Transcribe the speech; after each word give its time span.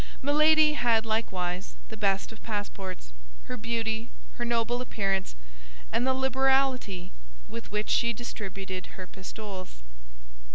Milady 0.23 0.73
had, 0.73 1.05
likewise, 1.05 1.75
the 1.89 1.95
best 1.95 2.31
of 2.31 2.41
passports—her 2.41 3.55
beauty, 3.55 4.09
her 4.37 4.43
noble 4.43 4.81
appearance, 4.81 5.35
and 5.91 6.07
the 6.07 6.13
liberality 6.15 7.11
with 7.47 7.71
which 7.71 7.91
she 7.91 8.11
distributed 8.11 8.97
her 8.97 9.05
pistoles. 9.05 9.83